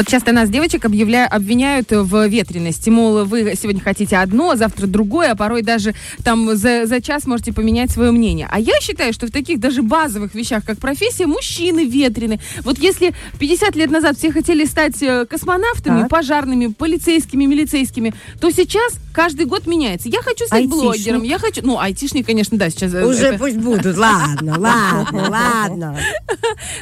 Вот 0.00 0.08
часто 0.08 0.32
нас, 0.32 0.48
девочек, 0.48 0.86
объявля... 0.86 1.26
обвиняют 1.26 1.88
в 1.90 2.26
ветренности. 2.26 2.88
Мол, 2.88 3.26
вы 3.26 3.52
сегодня 3.54 3.82
хотите 3.82 4.16
одно, 4.16 4.56
завтра 4.56 4.86
другое, 4.86 5.32
а 5.32 5.36
порой 5.36 5.60
даже 5.60 5.94
там 6.24 6.56
за, 6.56 6.86
за 6.86 7.02
час 7.02 7.26
можете 7.26 7.52
поменять 7.52 7.90
свое 7.90 8.10
мнение. 8.10 8.48
А 8.50 8.58
я 8.58 8.80
считаю, 8.80 9.12
что 9.12 9.26
в 9.26 9.30
таких 9.30 9.60
даже 9.60 9.82
базовых 9.82 10.34
вещах, 10.34 10.64
как 10.64 10.78
профессия, 10.78 11.26
мужчины 11.26 11.84
ветрены. 11.84 12.40
Вот 12.62 12.78
если 12.78 13.12
50 13.38 13.76
лет 13.76 13.90
назад 13.90 14.16
все 14.16 14.32
хотели 14.32 14.64
стать 14.64 15.02
э, 15.02 15.26
космонавтами, 15.26 16.00
Так. 16.00 16.08
пожарными, 16.08 16.68
полицейскими, 16.68 17.44
милицейскими, 17.44 18.14
то 18.40 18.50
сейчас 18.50 18.94
каждый 19.12 19.44
год 19.44 19.66
меняется. 19.66 20.08
Я 20.08 20.22
хочу 20.22 20.46
стать 20.46 20.60
Айтишник. 20.62 20.80
блогером, 20.82 21.22
я 21.24 21.38
хочу... 21.38 21.60
Ну, 21.62 21.78
айтишник, 21.78 22.24
конечно, 22.24 22.56
да, 22.56 22.70
сейчас... 22.70 22.94
э, 22.94 23.04
Уже 23.04 23.26
это- 23.26 23.38
пусть 23.38 23.58
будут. 23.58 23.98
Ладно, 23.98 24.54
ладно, 24.58 25.28
ладно. 25.28 25.98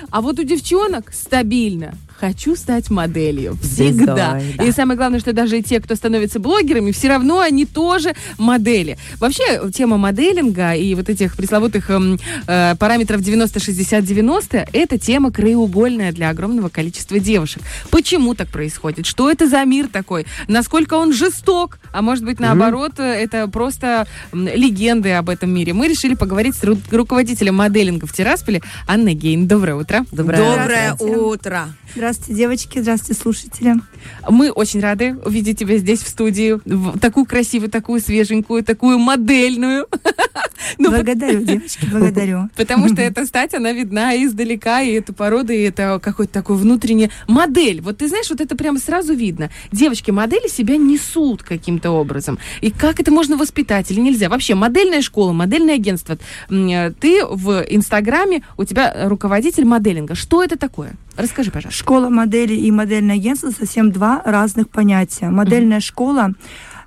А 0.08 0.20
вот 0.20 0.38
у 0.38 0.44
девчонок 0.44 1.12
стабильно. 1.12 1.94
Хочу 2.18 2.56
стать 2.56 2.90
моделью. 2.90 3.56
Всегда. 3.62 4.38
Звездой, 4.40 4.54
да. 4.58 4.64
И 4.64 4.72
самое 4.72 4.96
главное, 4.96 5.20
что 5.20 5.32
даже 5.32 5.62
те, 5.62 5.80
кто 5.80 5.94
становится 5.94 6.40
блогерами, 6.40 6.90
все 6.90 7.08
равно 7.08 7.40
они 7.40 7.64
тоже 7.64 8.14
модели. 8.38 8.98
Вообще, 9.20 9.70
тема 9.72 9.98
моделинга 9.98 10.72
и 10.74 10.94
вот 10.96 11.08
этих 11.08 11.36
пресловутых 11.36 11.90
эм, 11.90 12.18
э, 12.48 12.74
параметров 12.76 13.20
90-60-90 13.20 14.68
это 14.72 14.98
тема 14.98 15.30
краеугольная 15.30 16.10
для 16.12 16.30
огромного 16.30 16.68
количества 16.68 17.20
девушек. 17.20 17.62
Почему 17.90 18.34
так 18.34 18.48
происходит? 18.48 19.06
Что 19.06 19.30
это 19.30 19.48
за 19.48 19.64
мир 19.64 19.86
такой? 19.88 20.26
Насколько 20.48 20.94
он 20.94 21.12
жесток? 21.12 21.78
А 21.92 22.02
может 22.02 22.24
быть, 22.24 22.40
наоборот, 22.40 22.92
э, 22.98 23.04
это 23.04 23.46
просто 23.46 24.08
легенды 24.32 25.12
об 25.12 25.28
этом 25.28 25.50
мире. 25.50 25.72
Мы 25.72 25.86
решили 25.86 26.14
поговорить 26.14 26.56
с 26.56 26.64
ру- 26.64 26.80
руководителем 26.90 27.54
моделинга 27.54 28.06
в 28.06 28.12
Тирасполе 28.12 28.60
Анной 28.88 29.14
Гейн. 29.14 29.46
Доброе 29.46 29.76
утро. 29.76 30.04
Доброе 30.10 30.64
Здравствуйте. 30.64 31.16
утро. 31.16 31.68
Здравствуйте, 32.08 32.38
девочки, 32.38 32.78
здравствуйте, 32.78 33.20
слушатели. 33.20 33.74
Мы 34.26 34.50
очень 34.50 34.80
рады 34.80 35.14
увидеть 35.26 35.58
тебя 35.58 35.76
здесь 35.76 36.00
в 36.00 36.08
студии. 36.08 36.58
В- 36.64 36.98
Такую 36.98 37.26
красивую, 37.26 37.68
такую 37.70 38.00
свеженькую, 38.00 38.64
такую 38.64 38.98
модельную. 38.98 39.86
Ну, 40.76 40.90
Благодарю, 40.90 41.44
девочки, 41.44 41.86
благодарю. 41.90 42.50
Потому 42.56 42.88
что 42.88 43.00
эта 43.00 43.24
стать, 43.24 43.54
она 43.54 43.72
видна 43.72 44.14
издалека, 44.22 44.82
и 44.82 44.92
эта 44.92 45.14
порода, 45.14 45.52
и 45.52 45.62
это 45.62 45.98
какой-то 46.02 46.32
такой 46.32 46.56
внутренний 46.56 47.10
модель. 47.26 47.80
Вот 47.80 47.98
ты 47.98 48.08
знаешь, 48.08 48.28
вот 48.28 48.40
это 48.42 48.54
прямо 48.54 48.78
сразу 48.78 49.14
видно. 49.14 49.50
Девочки-модели 49.72 50.48
себя 50.48 50.76
несут 50.76 51.42
каким-то 51.42 51.92
образом. 51.92 52.38
И 52.60 52.70
как 52.70 53.00
это 53.00 53.10
можно 53.10 53.36
воспитать 53.38 53.90
или 53.90 54.00
нельзя? 54.00 54.28
Вообще, 54.28 54.56
модельная 54.56 55.00
школа, 55.00 55.32
модельное 55.32 55.76
агентство. 55.76 56.18
Ты 56.48 57.24
в 57.24 57.64
Инстаграме, 57.70 58.42
у 58.58 58.64
тебя 58.64 59.08
руководитель 59.08 59.64
моделинга. 59.64 60.16
Что 60.16 60.42
это 60.42 60.58
такое? 60.58 60.96
Расскажи, 61.18 61.50
пожалуйста. 61.50 61.76
Школа 61.76 62.08
модели 62.10 62.54
и 62.54 62.70
модельное 62.70 63.16
агентство 63.16 63.50
совсем 63.50 63.90
два 63.90 64.22
разных 64.24 64.70
понятия. 64.70 65.30
Модельная 65.30 65.80
школа 65.80 66.34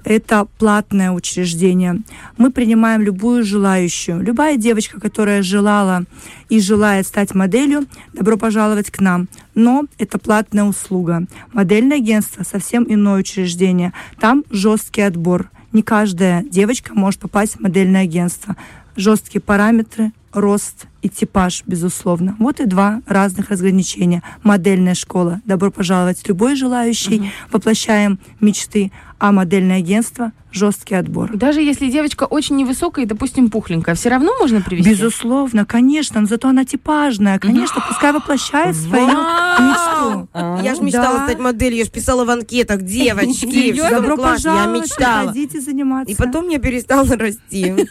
это 0.06 0.48
платное 0.58 1.12
учреждение. 1.12 2.02
Мы 2.38 2.50
принимаем 2.52 3.02
любую 3.02 3.44
желающую. 3.44 4.22
Любая 4.22 4.56
девочка, 4.56 5.00
которая 5.00 5.44
желала 5.44 6.06
и 6.48 6.62
желает 6.62 7.08
стать 7.08 7.36
моделью, 7.36 7.86
добро 8.14 8.38
пожаловать 8.38 8.90
к 8.90 9.02
нам. 9.02 9.28
Но 9.54 9.84
это 9.98 10.18
платная 10.18 10.64
услуга. 10.64 11.26
Модельное 11.52 11.98
агентство 11.98 12.44
совсем 12.44 12.86
иное 12.88 13.20
учреждение. 13.20 13.92
Там 14.20 14.46
жесткий 14.50 15.02
отбор. 15.02 15.50
Не 15.74 15.84
каждая 15.84 16.44
девочка 16.44 16.94
может 16.94 17.20
попасть 17.20 17.58
в 17.58 17.60
модельное 17.60 18.04
агентство. 18.04 18.56
Жесткие 18.96 19.42
параметры, 19.42 20.14
рост 20.34 20.88
и 21.02 21.10
типаж, 21.10 21.64
безусловно. 21.66 22.36
Вот 22.40 22.60
и 22.60 22.66
два 22.66 23.02
разных 23.08 23.50
разграничения. 23.50 24.22
Модельная 24.44 24.94
школа. 24.96 25.42
Добро 25.46 25.72
пожаловать 25.72 26.22
любой 26.28 26.56
желающий. 26.56 27.32
Воплощаем 27.52 28.20
мечты. 28.40 28.92
А 29.20 29.32
модельное 29.32 29.78
агентство 29.78 30.32
жесткий 30.52 30.96
отбор. 30.96 31.30
Даже 31.38 31.62
если 31.62 31.92
девочка 31.92 32.24
очень 32.24 32.56
невысокая 32.56 33.06
и, 33.06 33.08
допустим, 33.08 33.52
пухленькая, 33.52 33.94
все 33.94 34.10
равно 34.10 34.32
можно 34.40 34.62
привести? 34.62 34.90
Безусловно, 34.90 35.64
конечно, 35.64 36.22
но 36.22 36.26
зато 36.28 36.50
она 36.50 36.66
типажная. 36.66 37.38
Конечно, 37.38 37.84
пускай 37.88 38.14
воплощает 38.14 38.76
свою 38.76 39.06
мечту. 39.06 40.28
Я 40.64 40.74
же 40.76 40.82
мечтала 40.82 41.20
Да. 41.20 41.26
стать 41.28 41.40
моделью, 41.40 41.78
я 41.78 41.86
же 41.86 41.92
писала 41.92 42.26
в 42.26 42.32
анкетах, 42.32 42.82
девочки, 42.82 43.72
Добро 43.92 44.16
классно, 44.18 44.50
я 44.50 44.56
пожаловать, 44.56 44.82
мечтала. 44.90 45.20
приходите 45.32 45.62
заниматься. 45.62 46.12
И 46.12 46.16
потом 46.16 46.50
я 46.50 46.58
перестала 46.58 47.16
расти. 47.16 47.76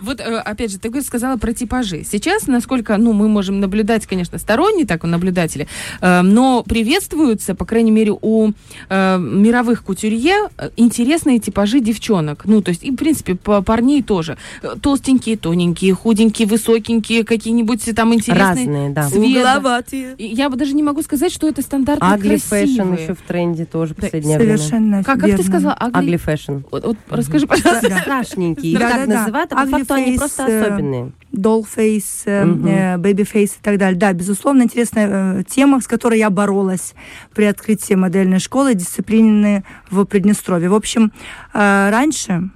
Вот, 0.00 0.20
э, 0.20 0.24
опять 0.38 0.70
же, 0.72 0.78
ты 0.78 1.02
сказала 1.02 1.36
про 1.36 1.52
типажи. 1.56 2.04
Сейчас, 2.04 2.46
насколько, 2.46 2.96
ну, 2.96 3.12
мы 3.12 3.28
можем 3.28 3.60
наблюдать, 3.60 4.06
конечно, 4.06 4.38
сторонние 4.38 4.86
так 4.86 5.02
наблюдатели, 5.04 5.66
э, 6.00 6.22
но 6.22 6.62
приветствуются, 6.62 7.54
по 7.54 7.64
крайней 7.64 7.90
мере, 7.90 8.12
у 8.20 8.52
э, 8.88 9.18
мировых 9.18 9.84
кутюрье 9.84 10.48
э, 10.58 10.70
интересные 10.76 11.38
типажи 11.38 11.80
девчонок. 11.80 12.44
Ну, 12.44 12.60
то 12.62 12.70
есть, 12.70 12.82
и, 12.84 12.90
в 12.90 12.96
принципе, 12.96 13.34
по 13.34 13.62
парней 13.62 14.02
тоже. 14.02 14.36
Э, 14.62 14.74
Толстенькие, 14.80 15.36
тоненькие, 15.36 15.94
худенькие, 15.94 16.46
высокенькие, 16.48 17.24
какие-нибудь 17.24 17.84
там 17.94 18.14
интересные 18.14 18.66
Разные, 18.66 18.90
да. 18.90 19.08
цвета. 19.08 19.26
Угловатые. 19.26 20.14
Я 20.18 20.50
бы 20.50 20.56
даже 20.56 20.74
не 20.74 20.82
могу 20.82 21.02
сказать, 21.02 21.32
что 21.32 21.48
это 21.48 21.62
стандартно 21.62 22.12
Ugly 22.12 22.36
fashion 22.36 22.92
еще 22.94 23.14
в 23.14 23.20
тренде 23.26 23.64
тоже 23.64 23.94
в 23.94 23.96
последнее 23.96 24.38
время. 24.38 24.58
Совершенно 24.58 25.04
Как, 25.04 25.16
как 25.16 25.22
ты 25.22 25.28
верно. 25.30 25.44
сказала? 25.44 25.74
Ugly? 25.74 25.98
Ugly 25.98 26.16
fashion. 26.16 26.52
Вот, 26.70 26.84
вот 26.84 26.96
расскажи, 27.10 27.46
пожалуйста. 27.46 27.88
Да. 27.88 28.00
Страшненькие. 28.00 28.72
Их 28.72 28.78
Да, 28.78 28.90
так 28.90 29.00
да, 29.00 29.06
да. 29.06 29.20
называют, 29.20 29.52
а 29.52 29.56
по 29.56 29.66
факту 29.66 29.94
они 29.94 30.18
просто 30.18 30.42
э, 30.44 30.60
особенные. 30.60 31.12
Dollface, 31.36 32.04
э, 32.24 32.96
Babyface 32.96 33.44
и 33.58 33.62
так 33.62 33.78
далее. 33.78 33.98
Да, 33.98 34.12
безусловно, 34.12 34.62
интересная 34.62 35.08
э, 35.08 35.42
тема, 35.48 35.80
с 35.80 35.86
которой 35.86 36.18
я 36.18 36.30
боролась 36.30 36.94
при 37.34 37.44
открытии 37.44 37.94
модельной 37.94 38.38
школы 38.38 38.74
дисциплины 38.74 39.64
в 39.90 40.04
Приднестровье. 40.04 40.68
В 40.68 40.74
общем, 40.74 41.12
раньше, 41.52 42.50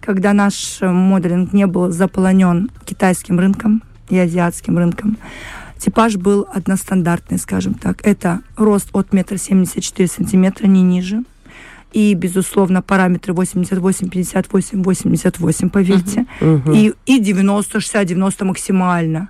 когда 0.00 0.32
наш 0.32 0.78
моделинг 0.80 1.52
не 1.52 1.66
был 1.66 1.90
заполонен 1.90 2.70
китайским 2.84 3.38
рынком 3.38 3.82
и 4.08 4.18
азиатским 4.18 4.78
рынком, 4.78 5.18
типаж 5.78 6.16
был 6.16 6.46
одностандартный, 6.52 7.38
скажем 7.38 7.74
так. 7.74 8.06
Это 8.06 8.40
рост 8.56 8.88
от 8.92 9.12
метра 9.12 9.36
семьдесят 9.36 9.82
четыре 9.82 10.08
сантиметра, 10.08 10.66
не 10.66 10.82
ниже. 10.82 11.24
И, 11.92 12.14
безусловно, 12.14 12.82
параметры 12.82 13.32
88, 13.32 14.08
58, 14.08 14.82
88, 14.82 15.70
поверьте 15.70 16.26
Мгм. 16.40 16.72
и, 16.72 16.92
и 17.06 17.18
90, 17.18 17.80
60, 17.80 18.06
90 18.06 18.44
максимально. 18.44 19.28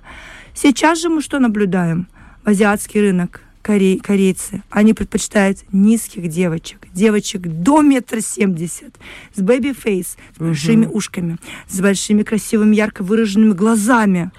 Сейчас 0.53 1.01
же 1.01 1.09
мы 1.09 1.21
что 1.21 1.39
наблюдаем? 1.39 2.07
Азиатский 2.43 3.01
рынок, 3.01 3.41
корей, 3.61 3.99
корейцы, 3.99 4.63
они 4.69 4.93
предпочитают 4.93 5.59
низких 5.71 6.27
девочек, 6.27 6.87
девочек 6.93 7.41
до 7.41 7.81
метра 7.81 8.19
семьдесят, 8.21 8.95
с 9.33 9.41
baby 9.41 9.75
face, 9.75 10.17
с 10.35 10.39
большими 10.39 10.85
ушками, 10.85 11.37
с 11.67 11.79
большими 11.79 12.23
красивыми 12.23 12.75
ярко 12.75 13.03
выраженными 13.03 13.53
глазами. 13.53 14.31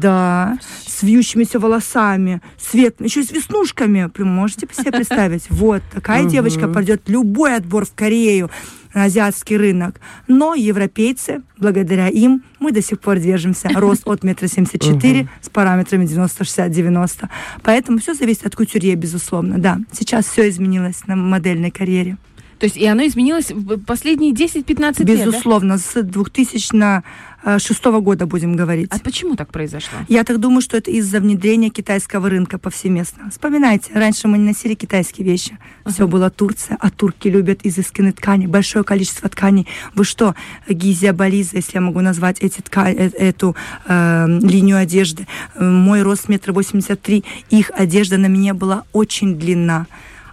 Да, 0.00 0.58
с 0.86 1.02
вьющимися 1.02 1.58
волосами, 1.58 2.40
светлыми, 2.58 3.08
еще 3.08 3.20
и 3.20 3.24
с 3.24 3.30
веснушками. 3.30 4.10
Можете 4.18 4.66
себе 4.72 4.92
представить? 4.92 5.46
Вот, 5.50 5.82
такая 5.92 6.24
девочка 6.24 6.68
пройдет 6.68 7.08
любой 7.08 7.56
отбор 7.56 7.84
в 7.84 7.94
Корею 7.94 8.50
на 8.94 9.04
азиатский 9.04 9.56
рынок. 9.56 10.00
Но 10.28 10.54
европейцы, 10.54 11.42
благодаря 11.58 12.08
им, 12.08 12.42
мы 12.60 12.72
до 12.72 12.82
сих 12.82 13.00
пор 13.00 13.18
держимся. 13.18 13.68
Рост 13.74 14.02
от 14.06 14.22
метра 14.22 14.46
семьдесят 14.48 14.82
четыре 14.82 15.28
с 15.40 15.48
параметрами 15.48 16.06
90, 16.06 16.44
60, 16.44 16.70
90. 16.70 17.28
Поэтому 17.62 17.98
все 17.98 18.14
зависит 18.14 18.46
от 18.46 18.56
кутюрье, 18.56 18.94
безусловно. 18.94 19.58
Да, 19.58 19.78
сейчас 19.92 20.26
все 20.26 20.48
изменилось 20.48 21.06
на 21.06 21.16
модельной 21.16 21.70
карьере. 21.70 22.16
То 22.62 22.66
есть, 22.66 22.76
и 22.76 22.86
оно 22.86 23.04
изменилось 23.04 23.50
в 23.50 23.76
последние 23.78 24.32
10-15 24.32 25.04
лет, 25.04 25.18
да? 25.18 25.26
Безусловно, 25.26 25.78
с 25.78 26.00
2006 26.00 27.84
года 27.84 28.26
будем 28.26 28.54
говорить. 28.54 28.88
А 28.92 29.00
почему 29.00 29.34
так 29.34 29.50
произошло? 29.50 29.98
Я 30.06 30.22
так 30.22 30.38
думаю, 30.38 30.60
что 30.60 30.76
это 30.76 30.92
из-за 30.92 31.18
внедрения 31.18 31.70
китайского 31.70 32.30
рынка 32.30 32.58
повсеместно. 32.58 33.30
Вспоминайте, 33.30 33.90
раньше 33.94 34.28
мы 34.28 34.38
не 34.38 34.44
носили 34.44 34.74
китайские 34.74 35.26
вещи. 35.26 35.58
Все 35.86 36.06
было 36.06 36.30
Турция, 36.30 36.76
а 36.78 36.90
турки 36.90 37.26
любят 37.26 37.58
изысканные 37.64 38.12
ткани, 38.12 38.46
большое 38.46 38.84
количество 38.84 39.28
тканей. 39.28 39.66
Вы 39.96 40.04
что, 40.04 40.36
Гизия 40.68 41.12
Бализа, 41.12 41.56
если 41.56 41.78
я 41.78 41.80
могу 41.80 42.00
назвать 42.00 42.38
эти 42.38 42.60
тка- 42.60 42.94
э- 42.94 43.10
эту 43.18 43.56
э, 43.88 44.26
линию 44.40 44.76
одежды. 44.78 45.26
Мой 45.58 46.02
рост 46.02 46.28
метр 46.28 46.52
восемьдесят 46.52 47.02
три, 47.02 47.24
их 47.50 47.72
одежда 47.74 48.18
на 48.18 48.28
мне 48.28 48.52
была 48.52 48.84
очень 48.92 49.34
длинна. 49.34 49.88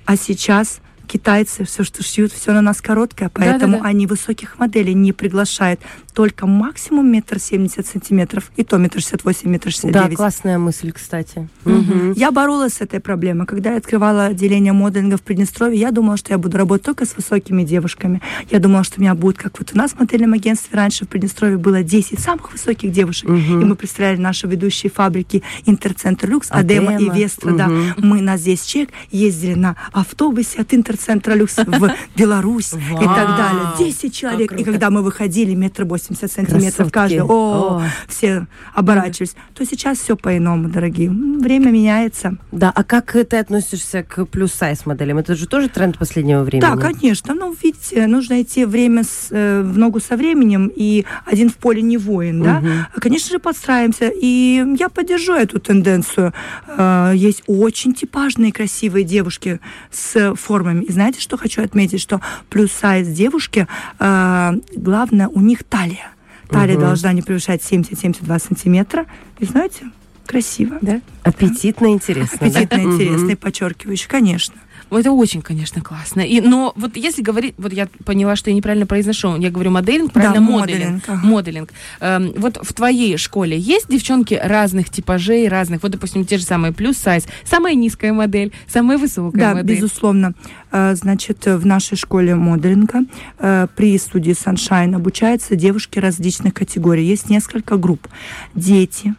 А 0.06 0.16
сейчас 0.16 0.80
китайцы 1.10 1.66
все, 1.66 1.84
что 1.84 2.04
шьют, 2.04 2.32
все 2.32 2.54
на 2.54 2.62
нас 2.62 2.82
короткое, 2.82 3.30
поэтому 3.34 3.74
Да-да-да. 3.74 3.90
они 3.90 4.06
высоких 4.06 4.60
моделей 4.60 4.94
не 4.94 5.12
приглашают. 5.12 5.80
Только 6.14 6.46
максимум 6.48 7.12
метр 7.12 7.40
семьдесят 7.40 7.88
сантиметров, 7.88 8.52
и 8.58 8.64
то 8.64 8.78
метр 8.78 9.00
шестьдесят 9.00 9.24
восемь, 9.26 9.50
метр 9.50 9.72
шестьдесят 9.72 9.92
Да, 9.94 10.04
девять. 10.04 10.18
классная 10.18 10.58
мысль, 10.60 10.92
кстати. 10.92 11.50
Мгм. 11.66 12.12
Я 12.14 12.32
боролась 12.32 12.74
с 12.76 12.82
этой 12.82 13.00
проблемой. 13.00 13.48
Когда 13.48 13.72
я 13.72 13.78
открывала 13.78 14.26
отделение 14.26 14.74
моделинга 14.74 15.18
в 15.18 15.22
Приднестровье, 15.22 15.80
я 15.80 15.92
думала, 15.92 16.18
что 16.18 16.32
я 16.34 16.38
буду 16.38 16.58
работать 16.58 16.86
только 16.86 17.06
с 17.06 17.16
высокими 17.16 17.64
девушками. 17.64 18.22
Я 18.52 18.60
думала, 18.60 18.84
что 18.84 19.00
у 19.00 19.02
меня 19.02 19.16
будет, 19.16 19.38
как 19.38 19.58
вот 19.60 19.72
у 19.74 19.78
нас 19.78 19.92
в 19.92 20.00
модельном 20.00 20.34
агентстве 20.34 20.78
раньше 20.78 21.06
в 21.06 21.08
Приднестровье 21.08 21.58
было 21.58 21.82
10 21.82 22.20
самых 22.20 22.52
высоких 22.52 22.92
девушек. 22.92 23.30
Мгм. 23.30 23.62
И 23.62 23.66
мы 23.66 23.76
представляли 23.76 24.20
наши 24.20 24.46
ведущие 24.48 24.92
фабрики 24.92 25.42
Интерцентр 25.66 26.30
Люкс, 26.30 26.50
Адема, 26.52 26.96
Адема. 26.96 27.16
и 27.16 27.20
Вестра. 27.20 27.52
Да. 27.54 27.68
Мгм. 27.68 27.94
Мы 27.98 28.22
на 28.22 28.38
здесь 28.38 28.64
чек 28.64 28.90
ездили 29.12 29.54
на 29.56 29.76
автобусе 29.92 30.60
от 30.62 30.74
Интерцентра 30.74 30.99
Люкс 31.36 31.58
в 31.58 31.92
Беларусь 32.16 32.74
и 32.74 33.06
так 33.06 33.28
далее. 33.38 33.64
Вау, 33.64 33.78
10 33.78 34.14
человек. 34.14 34.52
И 34.54 34.64
когда 34.64 34.90
мы 34.90 35.02
выходили, 35.02 35.54
метр 35.56 35.86
восемьдесят 35.86 36.32
сантиметров 36.32 36.92
Красотки. 36.92 36.94
каждый, 36.94 37.22
о, 37.22 37.80
О. 37.80 37.84
все 38.08 38.48
оборачивались. 38.74 39.36
То 39.54 39.66
сейчас 39.66 40.00
все 40.00 40.16
по-иному, 40.16 40.70
дорогие. 40.70 41.10
Время 41.10 41.70
меняется. 41.72 42.38
Да, 42.52 42.72
а 42.74 42.84
как 42.84 43.12
ты 43.14 43.38
относишься 43.38 44.04
к 44.04 44.26
плюс-сайз 44.26 44.86
моделям? 44.86 45.18
Это 45.18 45.36
же 45.36 45.48
тоже 45.48 45.70
тренд 45.70 45.98
последнего 45.98 46.44
времени. 46.44 46.62
Да, 46.70 46.76
конечно. 46.78 47.34
Ну, 47.34 47.56
видите, 47.62 48.08
нужно 48.08 48.42
идти 48.42 48.66
время 48.66 49.04
с, 49.04 49.28
э, 49.32 49.62
в 49.62 49.78
ногу 49.78 50.00
со 50.00 50.18
временем, 50.18 50.72
и 50.76 51.06
один 51.26 51.50
в 51.50 51.56
поле 51.56 51.82
не 51.82 51.98
воин, 51.98 52.42
да. 52.44 52.60
Мгм. 52.60 52.70
Конечно 53.00 53.30
же, 53.32 53.40
подстраиваемся, 53.40 54.10
и 54.14 54.64
я 54.78 54.90
поддержу 54.90 55.34
эту 55.34 55.60
тенденцию. 55.60 56.34
Э, 56.68 57.14
Есть 57.16 57.44
очень 57.48 57.94
типажные, 57.94 58.52
красивые 58.52 59.04
девушки 59.04 59.60
с 59.92 60.36
формами. 60.36 60.86
И 60.90 60.92
знаете, 60.92 61.22
что 61.22 61.38
хочу 61.38 61.62
отметить? 61.64 62.02
Что 62.02 62.20
плюс-сайз 62.50 63.08
девушки, 63.10 63.68
э, 64.00 64.54
главное, 64.76 65.28
у 65.28 65.40
них 65.40 65.64
талия. 65.64 66.10
Талия 66.50 66.74
Мгм. 66.78 66.82
должна 66.86 67.14
не 67.14 67.22
превышать 67.22 67.62
70-72 67.62 68.40
сантиметра. 68.40 69.06
И 69.38 69.46
знаете, 69.46 69.86
красиво. 70.26 70.80
Да? 70.82 71.00
Аппетитно 71.22 71.92
интересно. 71.94 72.40
да? 72.42 72.46
Аппетитно, 72.48 72.78
Мгм. 72.80 72.96
интересно 72.96 73.30
и 73.30 73.36
подчеркивающе, 73.36 74.08
конечно. 74.08 74.56
Ну, 74.92 74.98
Это 74.98 75.12
очень, 75.12 75.42
конечно, 75.42 75.82
классно. 75.82 76.22
И, 76.22 76.42
но 76.42 76.74
вот 76.76 76.98
если 76.98 77.22
говорить, 77.22 77.54
вот 77.58 77.72
я 77.74 77.88
поняла, 78.06 78.36
что 78.36 78.50
я 78.50 78.56
неправильно 78.56 78.86
произношу, 78.88 79.38
я 79.38 79.52
говорю 79.52 79.70
моделинг, 79.72 80.12
правильно 80.14 80.36
Да, 80.36 80.42
моделинг. 80.42 80.80
моделинг, 80.80 81.04
ага. 81.08 81.28
Моделинг. 81.28 81.70
Эм, 82.00 82.34
вот 82.38 82.58
в 82.62 82.74
твоей 82.74 83.18
школе 83.18 83.58
есть 83.58 83.88
девчонки 83.90 84.40
разных 84.42 84.90
типажей, 84.90 85.48
разных, 85.48 85.84
вот, 85.84 85.92
допустим, 85.92 86.26
те 86.26 86.38
же 86.38 86.44
самые 86.44 86.74
плюс 86.74 86.98
сайз, 86.98 87.26
самая 87.46 87.76
низкая 87.76 88.14
модель, 88.14 88.52
самая 88.68 88.98
высокая 88.98 89.40
Да, 89.40 89.54
модель. 89.56 89.76
безусловно. 89.76 90.34
Э, 90.72 90.96
Значит, 90.96 91.46
в 91.46 91.66
нашей 91.66 91.96
школе 91.98 92.36
моделинга 92.36 93.02
э, 93.38 93.68
при 93.76 93.98
студии 94.00 94.32
Sunshine 94.34 94.96
обучаются 94.96 95.56
девушки 95.56 96.00
различных 96.00 96.54
категорий. 96.56 97.06
Есть 97.06 97.30
несколько 97.30 97.78
групп. 97.78 98.08
Дети, 98.56 99.14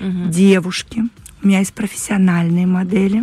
Мгм. 0.00 0.30
девушки. 0.30 1.02
У 1.42 1.46
меня 1.46 1.60
есть 1.60 1.72
профессиональные 1.72 2.66
модели. 2.66 3.22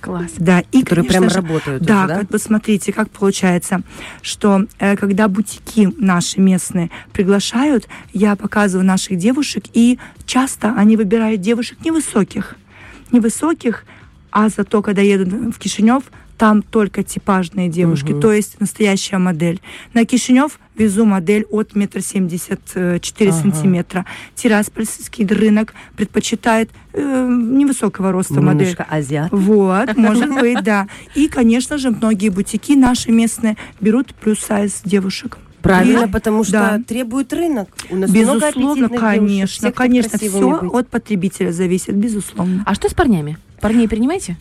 Класс. 0.00 0.32
Да, 0.38 0.60
и, 0.72 0.82
Которые 0.82 1.08
конечно 1.08 1.30
прям 1.30 1.44
работают 1.44 1.82
да, 1.82 1.98
уже, 1.98 2.08
да? 2.08 2.18
как 2.20 2.28
бы 2.28 2.38
смотрите, 2.38 2.92
как 2.92 3.10
получается, 3.10 3.82
что 4.22 4.64
э, 4.78 4.96
когда 4.96 5.28
бутики 5.28 5.92
наши 5.98 6.40
местные 6.40 6.90
приглашают, 7.12 7.88
я 8.12 8.36
показываю 8.36 8.86
наших 8.86 9.18
девушек, 9.18 9.64
и 9.72 9.98
часто 10.26 10.74
они 10.76 10.96
выбирают 10.96 11.40
девушек 11.40 11.78
невысоких. 11.84 12.56
Невысоких, 13.10 13.84
а 14.30 14.48
зато, 14.48 14.82
когда 14.82 15.02
едут 15.02 15.54
в 15.54 15.58
Кишинев, 15.58 16.04
там 16.38 16.62
только 16.62 17.02
типажные 17.02 17.68
девушки, 17.68 18.12
Мгм. 18.12 18.20
то 18.20 18.32
есть 18.32 18.60
настоящая 18.60 19.18
модель. 19.18 19.60
На 19.92 20.04
Кишинев 20.06 20.60
везу 20.76 21.04
модель 21.04 21.44
от 21.50 21.74
метра 21.74 22.00
семьдесят 22.00 22.60
четыре 23.02 23.32
сантиметра. 23.32 24.06
Тираспольский 24.36 25.26
рынок 25.26 25.74
предпочитает 25.96 26.70
э, 26.92 27.00
невысокого 27.28 28.12
роста 28.12 28.40
модель. 28.40 28.68
Немножко 28.68 28.86
азиат. 28.88 29.28
Вот, 29.32 29.96
может 29.96 30.30
быть, 30.40 30.62
да. 30.62 30.86
И, 31.14 31.28
конечно 31.28 31.76
же, 31.76 31.90
многие 31.90 32.28
бутики 32.30 32.72
наши 32.72 33.10
местные 33.10 33.56
берут 33.80 34.14
плюс-сайз 34.14 34.82
девушек. 34.84 35.38
Правильно, 35.60 36.04
И- 36.04 36.08
потому 36.08 36.44
что 36.44 36.52
да. 36.52 36.80
требует 36.86 37.32
рынок. 37.32 37.68
У 37.90 37.96
нас 37.96 38.08
много 38.10 38.34
Безусловно, 38.34 38.76
девушек, 38.88 39.00
конечно, 39.00 39.46
все 39.48 39.60
хотят 39.66 39.76
конечно, 39.76 40.18
все 40.18 40.60
быть. 40.60 40.72
от 40.72 40.88
потребителя 40.88 41.50
зависит, 41.50 41.96
безусловно. 41.96 42.62
А 42.64 42.74
что 42.74 42.88
с 42.88 42.94
парнями? 42.94 43.38
Парней 43.60 43.88
принимаете? 43.88 44.36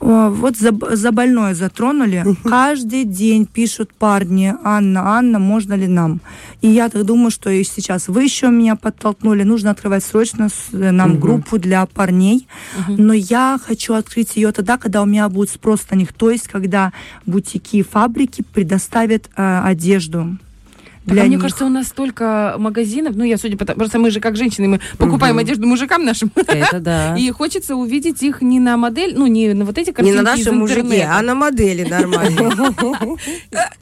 О, 0.00 0.30
вот 0.30 0.56
за, 0.56 0.72
за 0.96 1.12
больное 1.12 1.54
затронули. 1.54 2.24
Каждый 2.44 3.04
день 3.04 3.44
пишут 3.46 3.92
парни, 3.92 4.54
Анна, 4.64 5.16
Анна, 5.18 5.38
можно 5.38 5.74
ли 5.74 5.86
нам? 5.86 6.20
И 6.62 6.68
я 6.68 6.88
так 6.88 7.04
думаю, 7.04 7.30
что 7.30 7.50
и 7.50 7.62
сейчас 7.64 8.08
вы 8.08 8.24
еще 8.24 8.48
меня 8.48 8.76
подтолкнули. 8.76 9.42
Нужно 9.42 9.70
открывать 9.70 10.02
срочно 10.04 10.48
э, 10.72 10.90
нам 10.90 11.10
Мгм. 11.10 11.20
группу 11.20 11.58
для 11.58 11.84
парней. 11.86 12.48
Мгм. 12.88 13.06
Но 13.06 13.12
я 13.12 13.58
хочу 13.62 13.94
открыть 13.94 14.36
ее 14.36 14.52
тогда, 14.52 14.78
когда 14.78 15.02
у 15.02 15.06
меня 15.06 15.28
будет 15.28 15.50
спрос 15.50 15.86
на 15.90 15.96
них. 15.96 16.12
То 16.14 16.30
есть, 16.30 16.48
когда 16.48 16.92
бутики 17.26 17.76
и 17.76 17.82
фабрики 17.82 18.42
предоставят 18.42 19.28
э, 19.36 19.60
одежду 19.64 20.36
для 21.06 21.22
а 21.22 21.24
мне 21.24 21.34
них. 21.36 21.42
кажется, 21.42 21.64
у 21.64 21.68
нас 21.68 21.88
столько 21.88 22.54
магазинов, 22.58 23.16
ну, 23.16 23.24
я 23.24 23.38
судя 23.38 23.56
по 23.56 23.64
тому, 23.64 23.78
просто 23.78 23.98
мы 23.98 24.10
же 24.10 24.20
как 24.20 24.36
женщины, 24.36 24.68
мы 24.68 24.80
покупаем 24.98 25.34
Мгм. 25.36 25.40
одежду 25.44 25.66
мужикам 25.66 26.04
нашим. 26.04 26.30
Это 26.36 26.78
да. 26.78 27.16
И 27.18 27.30
хочется 27.30 27.74
увидеть 27.74 28.22
их 28.22 28.42
не 28.42 28.60
на 28.60 28.76
модель, 28.76 29.14
ну, 29.16 29.26
не 29.26 29.52
на 29.54 29.64
вот 29.64 29.78
эти 29.78 29.88
Не 29.88 29.92
картинки 29.94 30.16
на 30.18 30.34
из 30.34 30.38
нашем 30.46 30.58
мужике, 30.58 31.08
а 31.10 31.22
на 31.22 31.34
модели 31.34 31.84
нормально. 31.88 32.50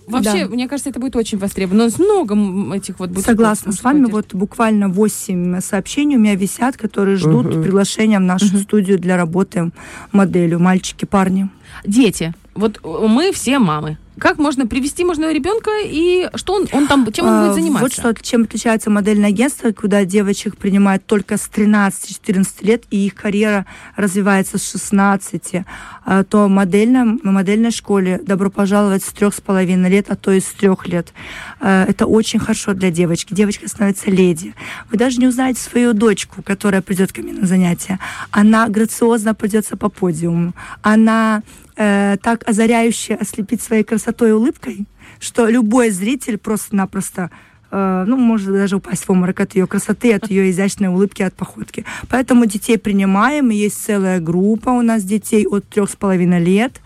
Вообще, 0.06 0.46
Да. 0.46 0.48
мне 0.54 0.68
кажется, 0.68 0.90
это 0.90 1.00
будет 1.00 1.16
очень 1.16 1.38
востребовано. 1.38 1.84
У 1.84 1.86
нас 1.86 1.98
много 1.98 2.74
этих 2.76 2.98
вот 2.98 3.10
Согласна 3.18 3.72
с 3.72 3.82
вами. 3.82 4.06
Вот 4.06 4.34
буквально 4.34 4.88
8 4.88 5.60
сообщений 5.60 6.16
у 6.16 6.20
меня 6.20 6.34
висят, 6.34 6.76
которые 6.76 7.16
ждут 7.16 7.50
приглашения 7.62 8.18
в 8.18 8.22
нашу 8.22 8.56
студию 8.58 8.98
для 8.98 9.16
работы 9.16 9.70
моделью. 10.12 10.60
Мальчики, 10.60 11.04
парни. 11.04 11.48
Дети. 11.84 12.32
Вот 12.54 12.80
э, 12.82 13.06
мы 13.06 13.32
все 13.32 13.58
мамы. 13.58 13.98
Как 14.20 14.38
можно 14.38 14.66
привести 14.66 15.04
можно 15.04 15.32
ребенка 15.32 15.70
и 15.84 16.28
что 16.34 16.54
он, 16.54 16.66
он 16.72 16.86
там, 16.86 17.10
чем 17.12 17.26
он 17.26 17.32
А, 17.32 17.44
будет 17.44 17.54
заниматься? 17.54 17.82
Вот 17.82 17.92
что, 17.92 18.24
чем 18.24 18.42
отличается 18.42 18.90
модельное 18.90 19.28
агентство, 19.28 19.70
куда 19.72 20.04
девочек 20.04 20.56
принимают 20.56 21.06
только 21.06 21.36
с 21.36 21.48
13-14 21.48 22.46
лет, 22.62 22.84
и 22.90 23.06
их 23.06 23.14
карьера 23.14 23.66
развивается 23.96 24.58
с 24.58 24.70
16, 24.70 25.64
а, 26.04 26.24
то 26.24 26.46
в 26.46 26.48
модельном, 26.48 27.20
в 27.22 27.26
модельной 27.26 27.70
школе 27.70 28.20
добро 28.22 28.50
пожаловать 28.50 29.04
с 29.04 29.08
трех 29.12 29.34
с 29.34 29.40
половиной 29.40 29.90
лет, 29.90 30.06
а 30.08 30.16
то 30.16 30.32
и 30.32 30.40
с 30.40 30.46
трех 30.46 30.86
лет. 30.86 31.12
А, 31.60 31.84
Это 31.84 32.06
очень 32.06 32.38
хорошо 32.38 32.74
для 32.74 32.90
девочки. 32.90 33.34
Девочка 33.34 33.68
становится 33.68 34.10
леди. 34.10 34.54
Вы 34.90 34.98
даже 34.98 35.18
не 35.18 35.26
узнаете 35.26 35.60
свою 35.60 35.92
дочку, 35.92 36.42
которая 36.42 36.82
придет 36.82 37.12
ко 37.12 37.22
мне 37.22 37.32
на 37.32 37.46
занятия. 37.46 37.98
Она 38.30 38.68
грациозно 38.68 39.34
придется 39.34 39.76
по 39.76 39.88
подиуму. 39.88 40.54
Она 40.82 41.42
э, 41.78 42.16
так 42.22 42.46
озаряюще 42.48 43.14
ослепит 43.14 43.62
своей 43.62 43.84
красотой 43.84 44.30
и 44.30 44.32
улыбкой, 44.32 44.86
что 45.20 45.48
любой 45.48 45.90
зритель 45.90 46.36
просто-напросто 46.36 47.30
э, 47.70 48.04
ну, 48.06 48.16
может 48.16 48.52
даже 48.52 48.76
упасть 48.76 49.04
в 49.04 49.10
обморок 49.10 49.40
от 49.40 49.54
ее 49.54 49.66
красоты, 49.66 50.12
от 50.12 50.30
ее 50.30 50.50
изящной 50.50 50.88
улыбки, 50.88 51.22
от 51.22 51.34
походки. 51.34 51.84
Поэтому 52.08 52.46
детей 52.46 52.78
принимаем, 52.78 53.50
и 53.50 53.56
есть 53.56 53.82
целая 53.82 54.20
группа 54.20 54.70
у 54.70 54.82
нас 54.82 55.04
детей 55.04 55.46
от 55.46 55.68
трех 55.68 55.88
с 55.88 55.96
половиной 55.96 56.44
лет, 56.44 56.80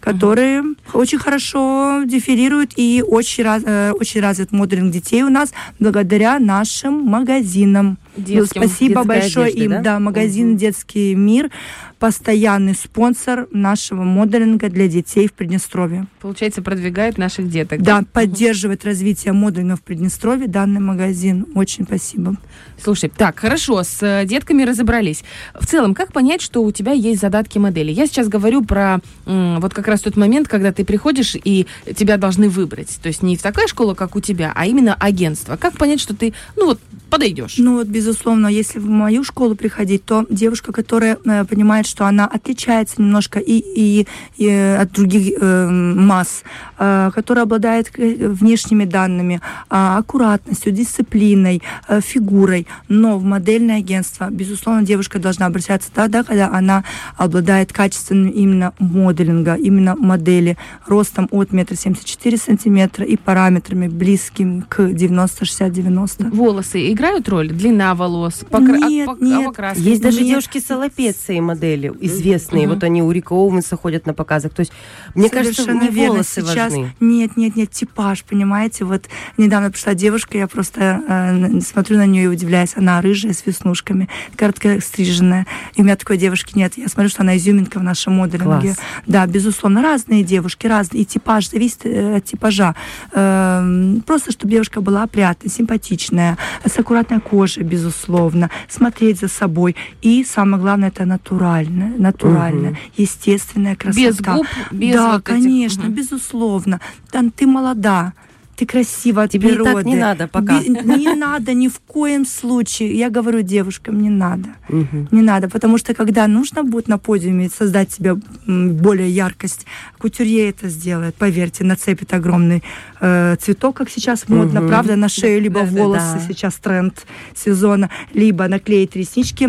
которые 0.00 0.64
очень 0.94 1.18
хорошо 1.18 2.02
дефилируют 2.06 2.72
и 2.76 3.04
очень, 3.06 3.44
раз- 3.44 3.62
э, 3.66 3.92
очень 3.92 4.20
развит 4.20 4.50
моделинг 4.50 4.92
детей 4.92 5.22
у 5.22 5.28
нас 5.28 5.52
благодаря 5.78 6.38
нашим 6.38 7.04
магазинам. 7.04 7.98
Ну, 8.16 8.24
Детским. 8.24 8.62
Спасибо 8.62 8.94
детской 8.94 9.06
большое 9.06 9.46
одежды, 9.46 9.64
им. 9.64 9.70
да? 9.70 9.80
Да, 9.82 9.98
магазин 10.00 10.48
Мгм. 10.50 10.56
«Детский 10.56 11.14
мир» 11.14 11.50
постоянный 11.98 12.74
спонсор 12.74 13.46
нашего 13.52 14.04
моделинга 14.04 14.70
для 14.70 14.88
детей 14.88 15.28
в 15.28 15.34
Приднестровье. 15.34 16.06
Получается, 16.20 16.62
продвигает 16.62 17.18
наших 17.18 17.50
деток. 17.50 17.82
Да, 17.82 18.02
поддерживает 18.10 18.86
развитие 18.86 19.34
моделинга 19.34 19.76
в 19.76 19.82
Приднестровье 19.82 20.48
данный 20.48 20.80
магазин. 20.80 21.46
Очень 21.54 21.84
спасибо. 21.84 22.36
Слушай, 22.82 23.10
так, 23.14 23.38
хорошо, 23.38 23.82
с 23.82 23.98
э, 24.02 24.24
детками 24.24 24.62
разобрались. 24.62 25.22
В 25.54 25.66
целом, 25.66 25.94
как 25.94 26.14
понять, 26.14 26.40
что 26.40 26.62
у 26.62 26.72
тебя 26.72 26.92
есть 26.92 27.20
задатки 27.20 27.58
модели? 27.58 27.92
Я 27.92 28.06
сейчас 28.06 28.28
говорю 28.28 28.64
про 28.64 29.00
вот 29.26 29.74
как 29.74 29.86
раз 29.86 30.00
тот 30.00 30.16
момент, 30.16 30.48
когда 30.48 30.72
ты 30.72 30.86
приходишь 30.86 31.36
и 31.36 31.66
тебя 31.94 32.16
должны 32.16 32.48
выбрать. 32.48 32.98
То 33.02 33.08
есть 33.08 33.22
не 33.22 33.36
в 33.36 33.42
такая 33.42 33.66
школа, 33.66 33.92
как 33.94 34.16
у 34.16 34.20
тебя, 34.20 34.52
а 34.54 34.66
именно 34.66 34.94
агентство. 34.94 35.56
Как 35.58 35.76
понять, 35.76 36.00
что 36.00 36.16
ты, 36.16 36.32
ну 36.56 36.64
вот, 36.66 36.80
подойдешь? 37.10 37.56
Ну 37.58 37.74
вот, 37.74 37.88
безусловно, 38.00 38.46
если 38.46 38.78
в 38.78 38.88
мою 38.88 39.24
школу 39.24 39.54
приходить, 39.54 40.04
то 40.06 40.24
девушка, 40.30 40.72
которая 40.72 41.18
э, 41.22 41.44
понимает, 41.44 41.86
что 41.86 42.06
она 42.06 42.24
отличается 42.24 42.94
немножко 43.02 43.38
и, 43.38 43.58
и, 43.58 44.06
и 44.38 44.48
от 44.48 44.92
других 44.92 45.34
э, 45.38 45.68
масс, 45.68 46.42
э, 46.78 47.10
которая 47.14 47.44
обладает 47.44 47.90
э, 47.98 48.26
внешними 48.28 48.86
данными, 48.86 49.34
э, 49.34 49.40
аккуратностью, 49.70 50.72
дисциплиной, 50.72 51.62
э, 51.88 52.00
фигурой, 52.00 52.66
но 52.88 53.18
в 53.18 53.24
модельное 53.24 53.80
агентство, 53.80 54.28
безусловно, 54.30 54.82
девушка 54.82 55.18
должна 55.18 55.44
обращаться 55.46 55.90
тогда, 55.92 56.22
когда 56.22 56.48
она 56.48 56.84
обладает 57.18 57.70
качественным 57.74 58.30
именно 58.30 58.72
моделинга, 58.78 59.56
именно 59.56 59.94
модели, 59.94 60.56
ростом 60.86 61.28
от 61.32 61.52
метра 61.52 61.76
семьдесят 61.76 62.06
четыре 62.06 62.38
сантиметра 62.38 63.04
и 63.04 63.16
параметрами 63.18 63.88
близким 63.88 64.62
к 64.62 64.80
90-60-90. 64.80 66.30
Волосы 66.34 66.90
играют 66.92 67.28
роль? 67.28 67.50
Длина 67.50 67.89
волос? 67.94 68.44
покра- 68.50 68.78
Нет, 68.88 69.08
а- 69.08 69.12
пок- 69.12 69.22
нет. 69.24 69.46
покраска? 69.46 69.80
Есть 69.82 70.02
даже 70.02 70.18
Нет, 70.18 70.28
девушки 70.28 70.58
солопеции 70.60 71.40
модели, 71.40 71.92
известные. 72.00 72.66
Мгм. 72.66 72.74
Вот 72.74 72.84
они 72.84 73.02
у 73.02 73.10
Рика 73.10 73.32
Оуэнса 73.32 73.76
ходят 73.76 74.06
на 74.06 74.14
показах. 74.14 74.52
То 74.52 74.60
есть, 74.60 74.72
мне 75.14 75.28
кажется, 75.30 75.62
Совершенно 75.62 75.82
не 75.84 75.88
верно. 75.90 76.12
волосы 76.14 76.40
Сейчас 76.42 76.72
важны. 76.72 76.94
нет, 77.00 77.36
нет, 77.36 77.56
нет, 77.56 77.70
типаж, 77.70 78.24
понимаете? 78.24 78.84
Вот 78.84 79.04
недавно 79.36 79.70
пришла 79.70 79.94
девушка, 79.94 80.38
я 80.38 80.46
просто 80.48 81.02
э, 81.08 81.60
смотрю 81.60 81.96
на 81.98 82.06
нее 82.06 82.24
и 82.24 82.26
удивляюсь. 82.28 82.72
Она 82.76 83.00
рыжая 83.00 83.32
с 83.32 83.44
веснушками, 83.46 84.08
коротко 84.36 84.80
стриженная. 84.80 85.46
И 85.74 85.80
у 85.82 85.84
меня 85.84 85.96
такой 85.96 86.16
девушки 86.16 86.56
нет. 86.56 86.74
Я 86.76 86.88
смотрю, 86.88 87.10
что 87.10 87.22
она 87.22 87.36
изюминка 87.36 87.78
в 87.78 87.82
нашем 87.82 88.14
моделинге. 88.14 88.74
Класс. 88.74 88.76
Да, 89.06 89.26
безусловно, 89.26 89.82
разные 89.82 90.22
девушки, 90.22 90.66
разные. 90.66 91.02
И 91.02 91.04
типаж 91.04 91.48
зависит 91.50 91.80
э, 91.84 92.16
от 92.16 92.24
типажа. 92.24 92.74
Эм, 93.12 94.02
Просто, 94.06 94.32
чтобы 94.32 94.52
девушка 94.52 94.80
была 94.80 95.02
опрятная, 95.04 95.50
симпатичная, 95.50 96.38
с 96.64 96.78
аккуратной 96.78 97.20
кожей, 97.20 97.62
безусловно, 97.84 98.50
смотреть 98.68 99.20
за 99.20 99.28
собой. 99.28 99.74
И 100.02 100.24
самое 100.24 100.62
главное, 100.62 100.88
это 100.88 101.04
натуральная, 101.06 101.92
натуральная, 101.98 102.70
Мгм. 102.70 102.78
естественная 102.96 103.76
красота. 103.76 104.00
Без 104.08 104.20
губ, 104.20 104.46
без 104.70 104.94
да, 104.94 105.12
вот 105.12 105.28
этих- 105.28 105.42
конечно, 105.42 105.84
Мгм. 105.84 105.94
безусловно. 105.94 106.80
Там 107.10 107.30
ты 107.30 107.46
молода, 107.46 108.12
ты 108.56 108.66
красива 108.66 109.22
от 109.22 109.30
Тебе 109.30 109.48
природы. 109.48 109.72
так 109.74 109.84
не 109.86 109.96
надо 109.96 110.28
пока. 110.28 110.60
Би- 110.60 110.68
Не 110.68 111.14
надо 111.14 111.54
ни 111.54 111.68
в 111.68 111.78
коем 111.86 112.26
случае. 112.26 112.94
Я 112.94 113.08
говорю 113.08 113.40
девушкам, 113.42 114.02
не 114.02 114.10
надо. 114.10 114.48
Мгм. 114.68 115.08
Не 115.10 115.22
надо, 115.22 115.48
потому 115.48 115.78
что 115.78 115.94
когда 115.94 116.26
нужно 116.26 116.62
будет 116.62 116.86
на 116.88 116.98
подиуме 116.98 117.48
создать 117.48 117.90
себе 117.92 118.16
более 118.46 119.08
яркость, 119.10 119.66
кутюрье 119.98 120.50
это 120.50 120.68
сделает, 120.68 121.14
поверьте, 121.14 121.64
нацепит 121.64 122.12
огромный 122.12 122.62
э, 123.02 123.36
цветок, 123.40 123.76
как 123.76 123.88
сейчас 123.88 124.28
модно, 124.28 124.60
Мгм. 124.60 124.68
правда, 124.68 124.94
на 124.96 125.08
шею, 125.08 125.40
либо 125.40 125.60
Да, 125.60 125.66
волосы, 125.66 126.16
да. 126.16 126.20
сейчас 126.28 126.54
тренд 126.56 127.06
сезона, 127.34 127.88
либо 128.12 128.46
наклеить 128.46 128.94
реснички 128.94 129.48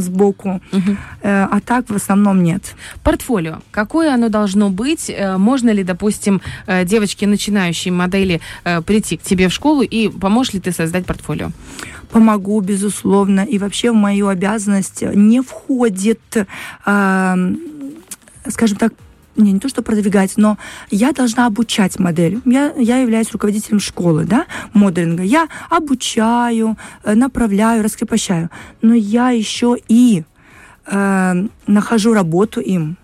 сбоку, 0.00 0.60
Мгм. 0.72 0.98
Э, 1.22 1.46
а 1.50 1.60
так 1.60 1.88
в 1.90 1.94
основном 1.94 2.42
нет. 2.42 2.74
Портфолио. 3.04 3.58
Какое 3.70 4.12
оно 4.14 4.28
должно 4.28 4.68
быть? 4.70 5.08
Э, 5.10 5.36
Можно 5.38 5.70
ли, 5.70 5.84
допустим, 5.84 6.40
э, 6.66 6.84
девочке, 6.84 7.26
начинающей 7.26 7.90
модели, 8.32 8.40
э, 8.64 8.82
прийти 8.82 9.16
к 9.16 9.22
тебе 9.22 9.48
в 9.48 9.52
школу 9.52 9.82
и 9.82 10.08
поможешь 10.08 10.54
ли 10.54 10.60
ты 10.60 10.72
создать 10.72 11.06
портфолио? 11.06 11.50
помогу, 12.10 12.60
безусловно. 12.60 13.40
И 13.40 13.58
вообще 13.58 13.90
в 13.90 13.94
мою 13.94 14.28
обязанность 14.28 15.02
не 15.14 15.40
входит, 15.40 16.20
эм, 16.84 17.58
скажем 18.50 18.76
так, 18.76 18.92
не, 19.36 19.52
не 19.52 19.58
то, 19.58 19.68
что 19.70 19.82
продвигать, 19.82 20.34
но 20.36 20.58
я 20.90 21.12
должна 21.12 21.46
обучать 21.46 21.98
модель. 21.98 22.42
Я, 22.44 22.74
я 22.76 22.98
являюсь 22.98 23.32
руководителем 23.32 23.80
школы, 23.80 24.26
да, 24.26 24.44
моделинга. 24.74 25.22
Я 25.22 25.48
обучаю, 25.70 26.76
э, 27.02 27.14
направляю, 27.14 27.82
раскрепощаю. 27.82 28.50
Но 28.82 28.92
я 28.92 29.30
еще 29.30 29.78
и 29.88 30.24
э, 30.84 31.46
нахожу 31.66 32.12
работу 32.12 32.60
им. 32.60 32.98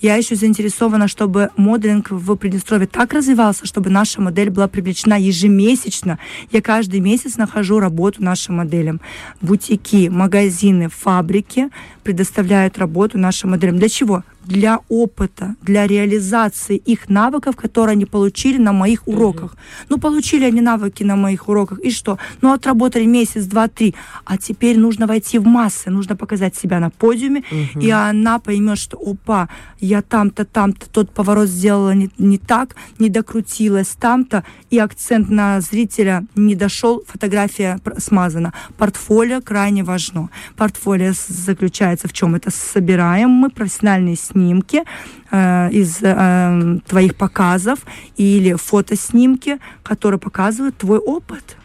Я 0.00 0.16
еще 0.16 0.34
заинтересована, 0.34 1.08
чтобы 1.08 1.50
моделинг 1.56 2.10
в 2.10 2.34
Приднестровье 2.36 2.86
так 2.86 3.12
развивался, 3.12 3.64
чтобы 3.64 3.90
наша 3.90 4.20
модель 4.20 4.50
была 4.50 4.68
привлечена 4.68 5.18
ежемесячно. 5.18 6.18
Я 6.50 6.60
каждый 6.60 7.00
месяц 7.00 7.36
нахожу 7.36 7.78
работу 7.78 8.22
нашим 8.22 8.56
моделям. 8.56 9.00
Бутики, 9.40 10.08
магазины, 10.08 10.88
фабрики 10.88 11.70
предоставляют 12.02 12.78
работу 12.78 13.18
нашим 13.18 13.50
моделям. 13.50 13.78
Для 13.78 13.88
чего? 13.88 14.24
Для 14.44 14.80
опыта, 14.90 15.56
для 15.62 15.86
реализации 15.86 16.76
их 16.76 17.08
навыков, 17.08 17.56
которые 17.56 17.94
они 17.94 18.04
получили 18.04 18.58
на 18.58 18.74
моих 18.74 19.08
уроках. 19.08 19.56
Ну, 19.88 19.96
получили 19.96 20.44
они 20.44 20.60
навыки 20.60 21.02
на 21.02 21.16
моих 21.16 21.48
уроках, 21.48 21.78
и 21.78 21.90
что? 21.90 22.18
Ну, 22.42 22.52
отработали 22.52 23.06
месяц, 23.06 23.46
два, 23.46 23.68
три. 23.68 23.94
А 24.26 24.36
теперь 24.36 24.78
нужно 24.78 25.06
войти 25.06 25.38
в 25.38 25.46
массы, 25.46 25.88
нужно 25.88 26.14
показать 26.14 26.56
себя 26.56 26.78
на 26.78 26.90
подиуме, 26.90 27.42
и 27.80 27.88
она 27.90 28.38
поймет, 28.38 28.76
что, 28.76 28.98
опа, 28.98 29.48
я 29.80 29.93
там-то, 30.02 30.44
там-то, 30.44 30.88
тот 30.90 31.10
поворот 31.10 31.48
сделала 31.48 31.94
не, 31.94 32.10
не 32.18 32.38
так, 32.38 32.76
не 32.98 33.08
докрутилась 33.08 33.96
там-то, 33.98 34.44
и 34.70 34.78
акцент 34.78 35.30
на 35.30 35.60
зрителя 35.60 36.24
не 36.34 36.54
дошел, 36.54 37.02
фотография 37.06 37.80
смазана. 37.98 38.52
Портфолио 38.76 39.40
крайне 39.40 39.84
важно. 39.84 40.30
Портфолио 40.56 41.12
заключается 41.28 42.08
в 42.08 42.12
чем? 42.12 42.34
Это 42.34 42.50
собираем 42.50 43.30
мы 43.30 43.50
профессиональные 43.50 44.16
снимки 44.16 44.84
э, 45.30 45.70
из 45.70 45.98
э, 46.02 46.78
твоих 46.86 47.16
показов 47.16 47.80
или 48.16 48.54
фотоснимки, 48.54 49.58
которые 49.82 50.20
показывают 50.20 50.76
твой 50.76 50.98
опыт. 50.98 51.56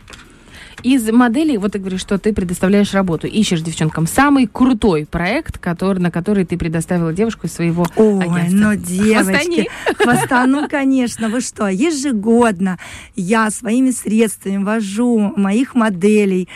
Из 0.84 1.10
моделей, 1.12 1.58
вот 1.58 1.74
ты 1.74 1.80
говоришь, 1.80 2.02
что 2.02 2.18
ты 2.18 2.34
предоставляешь 2.34 2.94
работу, 2.94 3.28
ищешь 3.28 3.62
девчонкам 3.62 4.08
самый 4.08 4.48
крутой 4.48 5.06
проект, 5.06 5.58
который, 5.58 6.00
на 6.00 6.12
который 6.12 6.46
ты 6.46 6.58
предоставила 6.58 7.14
девушку 7.14 7.48
из 7.48 7.54
своего 7.54 7.86
Ой, 7.96 8.24
агентства. 8.24 8.58
ну, 8.58 8.76
девочки, 8.76 9.70
хвоста, 9.98 10.46
ну, 10.46 10.68
конечно, 10.68 11.30
вы 11.30 11.42
что, 11.42 11.68
ежегодно 11.68 12.78
я 13.16 13.50
своими 13.52 13.92
средствами 13.92 14.64
вожу 14.64 15.34
моих 15.36 15.76
моделей, 15.76 16.48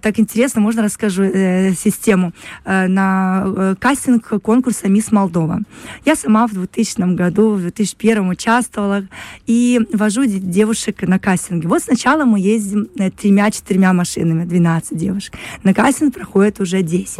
так 0.00 0.18
интересно, 0.18 0.60
можно 0.60 0.82
расскажу 0.82 1.24
э, 1.24 1.72
систему, 1.74 2.32
э, 2.64 2.86
на 2.86 3.44
э, 3.46 3.74
кастинг 3.78 4.28
конкурса 4.42 4.88
«Мисс 4.88 5.10
Молдова». 5.12 5.60
Я 6.04 6.14
сама 6.16 6.46
в 6.46 6.52
2000 6.52 7.14
году, 7.14 7.54
в 7.54 7.60
2001 7.60 8.28
участвовала 8.28 9.06
и 9.46 9.80
вожу 9.92 10.24
де- 10.24 10.38
девушек 10.38 11.02
на 11.02 11.18
кастинге. 11.18 11.68
Вот 11.68 11.82
сначала 11.82 12.24
мы 12.24 12.38
ездим 12.40 12.88
э, 12.98 13.10
тремя-четырьмя 13.10 13.92
машинами, 13.92 14.44
12 14.44 14.96
девушек. 14.96 15.34
На 15.62 15.74
кастинг 15.74 16.14
проходит 16.14 16.60
уже 16.60 16.82
10. 16.82 17.18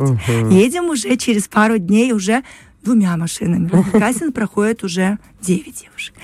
Едем 0.53 0.85
уже 0.91 1.17
через 1.17 1.49
пару 1.49 1.79
дней 1.79 2.13
уже 2.13 2.43
двумя 2.83 3.17
машинами. 3.17 3.71
Кастинг 3.93 4.35
проходит 4.35 4.85
уже 4.85 5.19
9 5.41 5.83
девушек. 5.83 6.15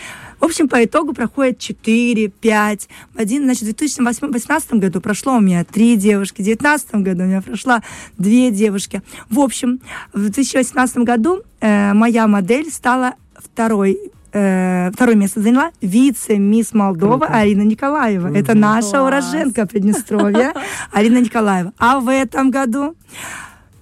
В 0.41 0.45
общем, 0.45 0.69
по 0.69 0.85
итогу 0.85 1.15
проходит 1.15 1.59
4, 1.59 2.29
5. 2.29 2.88
В 3.15 3.19
один, 3.19 3.45
значит, 3.45 3.62
в 3.62 3.77
2018 3.77 4.73
году 4.75 5.00
прошло 5.00 5.37
у 5.37 5.41
меня 5.41 5.65
3 5.65 5.97
девушки, 5.97 6.43
в 6.43 6.45
2019 6.45 6.95
году 6.97 7.23
у 7.25 7.27
меня 7.27 7.43
прошла 7.43 7.83
2 8.19 8.50
девушки. 8.50 9.03
В 9.31 9.41
общем, 9.41 9.81
в 10.12 10.21
2018 10.21 10.99
году 10.99 11.43
э, 11.61 11.93
моя 11.93 12.29
модель 12.29 12.71
стала 12.71 13.15
второй 13.37 13.99
э, 14.33 14.91
второе 14.93 15.17
место 15.17 15.41
заняла 15.41 15.71
вице-мисс 15.81 16.73
Молдова 16.73 17.27
Арина 17.27 17.62
Николаева. 17.62 18.29
Это 18.37 18.55
наша 18.55 18.91
Класс. 18.91 19.07
уроженка 19.07 19.67
Приднестровья 19.67 20.55
Арина 20.93 21.19
Николаева. 21.19 21.73
А 21.79 21.99
в 21.99 22.09
этом 22.09 22.50
году 22.50 22.95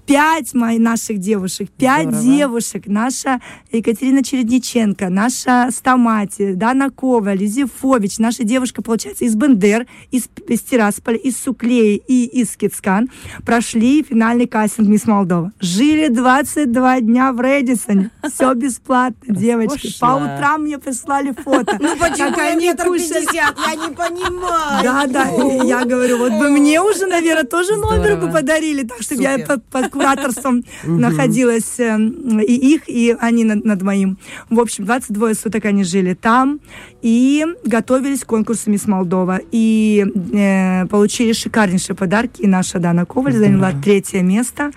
пять 0.06 0.54
моих 0.54 0.80
наших 0.80 1.18
девушек, 1.18 1.68
пять 1.70 2.08
Здорово. 2.08 2.22
девушек, 2.22 2.82
наша 2.86 3.40
Екатерина 3.72 4.22
Чередниченко, 4.22 5.08
наша 5.08 5.68
Стамати, 5.70 6.54
Дана 6.54 6.90
Коваль, 6.90 7.42
Юзефович, 7.42 8.18
наша 8.18 8.44
девушка, 8.44 8.82
получается, 8.82 9.24
из 9.24 9.34
Бендер, 9.34 9.86
из, 10.10 10.28
из 10.46 10.60
Тирасполя, 10.60 11.16
из 11.16 11.36
Суклеи 11.36 11.96
и 12.06 12.24
из 12.24 12.56
Кицкан 12.56 13.10
прошли 13.44 14.02
финальный 14.02 14.46
кастинг 14.46 14.88
«Мисс 14.88 15.06
Молдова». 15.06 15.52
Жили 15.60 16.08
22 16.08 17.00
дня 17.00 17.32
в 17.32 17.40
Редисоне. 17.40 18.10
Все 18.32 18.54
бесплатно, 18.54 19.34
девочки. 19.34 19.92
По 20.00 20.14
утрам 20.16 20.62
мне 20.62 20.78
прислали 20.78 21.32
фото. 21.32 21.78
Ну 21.80 21.96
почему 21.98 22.36
я 22.36 22.52
они 22.52 22.66
метр 22.66 22.84
пятьдесят? 22.84 23.56
Я 23.66 23.74
не 23.74 23.94
понимаю. 23.94 24.82
Да, 24.82 25.06
да, 25.06 25.30
и 25.30 25.66
я 25.66 25.84
говорю, 25.84 26.18
вот 26.18 26.32
бы 26.32 26.50
мне 26.50 26.80
уже, 26.80 27.06
наверное, 27.06 27.44
тоже 27.44 27.76
номер 27.76 28.16
бы 28.16 28.30
подарили, 28.30 28.84
так 28.84 29.02
что 29.02 29.14
я 29.14 29.38
под 29.70 29.95
кураторством 29.96 30.64
находилась 30.84 31.78
э, 31.78 31.98
и 32.46 32.74
их, 32.74 32.88
и 32.88 33.16
они 33.18 33.44
над, 33.44 33.64
над 33.64 33.82
моим. 33.82 34.18
В 34.50 34.60
общем, 34.60 34.84
22 34.84 35.34
суток 35.34 35.64
они 35.64 35.84
жили 35.84 36.14
там 36.14 36.60
и 37.02 37.44
готовились 37.64 38.24
к 38.24 38.26
конкурсу 38.26 38.70
«Мисс 38.70 38.86
Молдова». 38.86 39.40
И 39.52 40.04
э, 40.32 40.86
получили 40.86 41.32
шикарнейшие 41.32 41.96
подарки. 41.96 42.42
И 42.42 42.46
наша 42.46 42.78
Дана 42.78 43.04
Коваль 43.04 43.34
заняла 43.34 43.72
третье 43.72 44.22
место. 44.22 44.70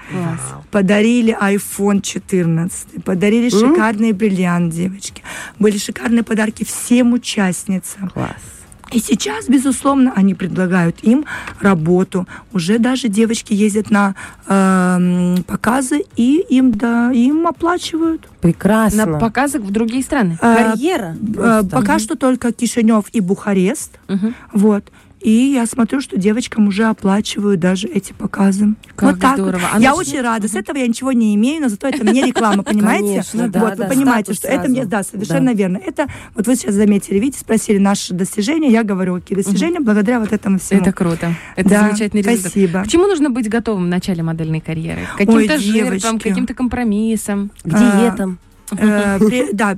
Подарили 0.71 1.35
iPhone 1.39 2.01
14. 2.01 3.03
Подарили 3.03 3.49
шикарный 3.49 4.11
бриллиант, 4.11 4.73
девочки. 4.73 5.23
Были 5.57 5.77
шикарные 5.77 6.23
подарки 6.23 6.63
всем 6.63 7.13
участницам. 7.13 8.09
Класс. 8.09 8.58
И 8.91 8.99
сейчас, 8.99 9.47
безусловно, 9.47 10.13
они 10.15 10.33
предлагают 10.33 11.03
им 11.03 11.25
работу. 11.59 12.27
Уже 12.53 12.79
даже 12.79 13.07
девочки 13.07 13.53
ездят 13.53 13.91
на 13.91 14.15
э, 14.47 15.37
показы, 15.45 16.03
и 16.15 16.43
им, 16.49 16.71
да, 16.71 17.11
им 17.11 17.47
оплачивают. 17.47 18.27
Прекрасно. 18.41 19.05
На 19.05 19.19
показах 19.19 19.61
в 19.61 19.71
другие 19.71 20.03
страны. 20.03 20.37
Э, 20.41 20.55
Карьера. 20.55 21.15
э, 21.21 21.33
просто. 21.33 21.69
пока 21.69 21.99
что 21.99 22.15
только 22.15 22.51
Кишинев 22.51 23.05
и 23.11 23.19
Бухарест. 23.19 23.99
Мгм. 24.07 24.35
Вот. 24.53 24.85
И 25.21 25.31
я 25.53 25.65
смотрю, 25.65 25.99
что 25.99 26.17
девочкам 26.17 26.67
уже 26.67 26.85
оплачивают 26.85 27.59
даже 27.59 27.87
эти 27.87 28.13
показы. 28.13 28.75
Как 28.95 29.11
вот 29.11 29.19
так 29.19 29.37
здорово. 29.37 29.59
вот. 29.61 29.69
А 29.73 29.79
я 29.79 29.91
ну- 29.91 29.97
очень 29.97 30.21
рада. 30.21 30.47
С 30.47 30.55
этого 30.55 30.77
я 30.77 30.87
ничего 30.87 31.11
не 31.11 31.35
имею, 31.35 31.61
но 31.61 31.69
зато 31.69 31.87
это 31.89 32.03
мне 32.05 32.21
реклама, 32.25 32.63
понимаете? 32.63 33.07
Конечно, 33.07 33.49
да, 33.49 33.59
вот, 33.59 33.75
да, 33.75 33.83
вы 33.83 33.89
понимаете, 33.89 34.33
что 34.33 34.47
это 34.47 34.69
мне, 34.69 34.81
сразу. 34.83 34.89
да, 34.89 35.03
совершенно 35.03 35.53
верно. 35.53 35.77
Это, 35.85 36.07
вот 36.35 36.47
вы 36.47 36.55
сейчас 36.55 36.75
заметили, 36.75 37.19
видите, 37.19 37.39
спросили 37.39 37.79
наши 37.79 38.13
достижения, 38.13 38.71
я 38.71 38.83
говорю, 38.83 39.15
какие 39.15 39.35
достижения 39.37 39.79
благодаря 39.81 40.19
вот 40.21 40.31
этому 40.31 40.57
всему. 40.57 40.81
Это 40.81 40.93
круто. 40.93 41.33
Это 41.57 41.69
Да, 41.69 41.79
замечательный 41.81 42.21
результат. 42.21 42.51
спасибо. 42.51 42.83
К 42.83 42.87
чему 42.87 43.07
нужно 43.07 43.29
быть 43.29 43.49
готовым 43.49 43.85
в 43.85 43.89
начале 43.89 44.23
модельной 44.23 44.61
карьеры? 44.61 45.01
Каким-то 45.17 45.57
жертвам, 45.57 46.19
каким-то 46.19 46.53
компромиссам? 46.53 47.51
К 47.63 47.69
диетам. 47.69 48.39
Э, 48.71 49.17
при- 49.19 49.51
да, 49.51 49.77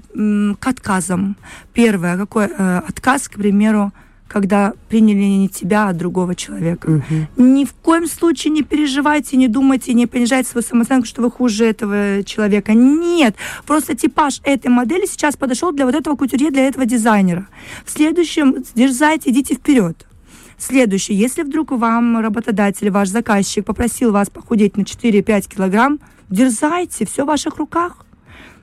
к 0.60 0.68
отказам. 0.68 1.36
Первое, 1.74 2.18
какой 2.18 2.46
э, 2.48 2.82
отказ, 2.88 3.30
к 3.30 3.34
примеру, 3.36 3.92
когда 4.32 4.74
приняли 4.88 5.24
не 5.24 5.50
тебя, 5.50 5.90
а 5.90 5.94
другого 5.94 6.36
человека. 6.36 6.90
Мгм. 6.90 7.28
Ни 7.56 7.66
в 7.66 7.74
коем 7.74 8.08
случае 8.08 8.52
не 8.52 8.64
переживайте, 8.64 9.38
не 9.38 9.48
думайте, 9.48 9.94
не 9.94 10.08
понижайте 10.08 10.50
свою 10.50 10.64
самооценку, 10.64 11.06
что 11.06 11.22
вы 11.22 11.30
хуже 11.30 11.66
этого 11.66 12.24
человека. 12.24 12.74
Нет. 12.74 13.36
Просто 13.66 13.96
типаж 13.96 14.40
этой 14.44 14.70
модели 14.70 15.06
сейчас 15.06 15.36
подошел 15.36 15.72
для 15.72 15.86
вот 15.86 15.96
этого 15.96 16.16
кутюрье, 16.16 16.50
для 16.50 16.68
этого 16.68 16.86
дизайнера. 16.86 17.48
В 17.86 17.92
следующем 17.92 18.56
дерзайте, 18.74 19.32
идите 19.32 19.56
вперед. 19.56 20.08
Следующее. 20.58 21.18
Если 21.18 21.42
вдруг 21.42 21.72
вам 21.72 22.20
работодатель, 22.20 22.90
ваш 22.90 23.10
заказчик 23.10 23.66
попросил 23.66 24.12
вас 24.12 24.30
похудеть 24.30 24.78
на 24.78 24.84
4-5 24.84 25.56
килограмм, 25.56 26.00
дерзайте, 26.30 27.06
все 27.06 27.24
в 27.24 27.28
ваших 27.28 27.58
руках. 27.58 28.06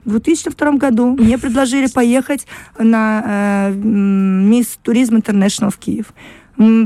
В 0.05 0.11
2002 0.11 0.73
году 0.73 1.17
мне 1.17 1.39
предложили 1.39 1.87
поехать 1.89 2.47
на 2.79 3.69
э, 3.71 3.73
Мисс 3.75 4.79
Туризм 4.83 5.17
Интернешнл 5.17 5.71
в 5.71 5.77
Киев. 5.79 6.07